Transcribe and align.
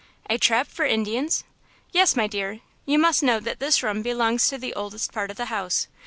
"A 0.27 0.39
trap 0.39 0.65
for 0.67 0.83
Indians?" 0.83 1.43
"Yes, 1.91 2.15
my 2.15 2.25
dear. 2.25 2.61
You 2.87 2.97
must 2.97 3.21
know 3.21 3.39
that 3.39 3.59
this 3.59 3.83
room 3.83 4.01
belongs 4.01 4.47
to 4.49 4.57
the 4.57 4.73
oldest 4.73 5.11
part 5.11 5.29
of 5.29 5.37
the 5.37 5.45
house. 5.53 5.87